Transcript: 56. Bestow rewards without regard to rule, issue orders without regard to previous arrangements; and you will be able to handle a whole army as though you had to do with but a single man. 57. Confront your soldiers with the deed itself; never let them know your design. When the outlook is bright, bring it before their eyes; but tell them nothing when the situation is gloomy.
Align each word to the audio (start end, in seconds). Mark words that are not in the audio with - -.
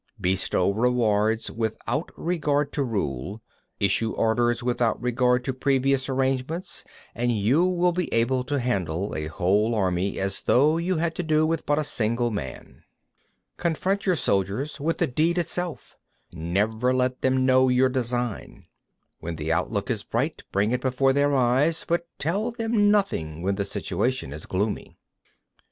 56. 0.15 0.19
Bestow 0.21 0.71
rewards 0.71 1.51
without 1.51 2.09
regard 2.17 2.71
to 2.73 2.81
rule, 2.81 3.43
issue 3.79 4.13
orders 4.13 4.63
without 4.63 4.99
regard 4.99 5.43
to 5.43 5.53
previous 5.53 6.09
arrangements; 6.09 6.83
and 7.13 7.37
you 7.37 7.63
will 7.65 7.91
be 7.91 8.11
able 8.11 8.43
to 8.45 8.57
handle 8.59 9.13
a 9.15 9.27
whole 9.27 9.75
army 9.75 10.17
as 10.19 10.41
though 10.41 10.77
you 10.77 10.95
had 10.95 11.13
to 11.13 11.21
do 11.21 11.45
with 11.45 11.67
but 11.67 11.77
a 11.77 11.83
single 11.83 12.31
man. 12.31 12.81
57. 13.57 13.57
Confront 13.57 14.05
your 14.07 14.15
soldiers 14.15 14.79
with 14.79 14.97
the 14.97 15.05
deed 15.05 15.37
itself; 15.37 15.95
never 16.33 16.95
let 16.95 17.21
them 17.21 17.45
know 17.45 17.69
your 17.69 17.87
design. 17.87 18.65
When 19.19 19.35
the 19.35 19.51
outlook 19.53 19.91
is 19.91 20.01
bright, 20.01 20.41
bring 20.51 20.71
it 20.71 20.81
before 20.81 21.13
their 21.13 21.35
eyes; 21.35 21.85
but 21.87 22.07
tell 22.17 22.49
them 22.49 22.89
nothing 22.89 23.43
when 23.43 23.53
the 23.53 23.65
situation 23.65 24.33
is 24.33 24.47
gloomy. 24.47 24.97